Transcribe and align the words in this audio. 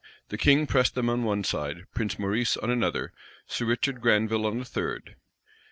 The 0.29 0.37
king 0.39 0.65
pressed 0.65 0.95
them 0.95 1.11
on 1.11 1.21
one 1.23 1.43
side; 1.43 1.85
Prince 1.93 2.17
Maurice 2.17 2.57
on 2.57 2.71
another; 2.71 3.13
Sir 3.45 3.65
Richard 3.67 4.01
Granville 4.01 4.47
on 4.47 4.59
a 4.59 4.65
third. 4.65 5.15